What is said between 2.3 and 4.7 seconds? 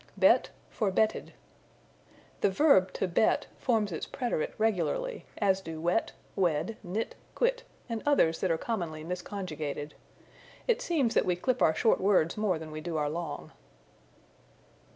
The verb to bet forms its preterite